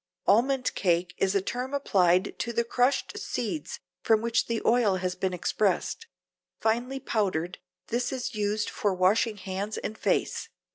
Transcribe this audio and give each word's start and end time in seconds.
Almond 0.25 0.73
cake 0.73 1.13
is 1.19 1.35
a 1.35 1.43
term 1.43 1.75
applied 1.75 2.33
to 2.39 2.51
the 2.51 2.63
crushed 2.63 3.19
seeds 3.19 3.79
from 4.01 4.19
which 4.23 4.47
the 4.47 4.59
oil 4.65 4.95
has 4.95 5.13
been 5.13 5.31
expressed. 5.31 6.07
Finely 6.59 6.99
powdered 6.99 7.59
this 7.89 8.11
is 8.11 8.33
used 8.33 8.67
for 8.67 8.95
washing 8.95 9.37
hands 9.37 9.77
and 9.77 9.95
face. 9.95 10.49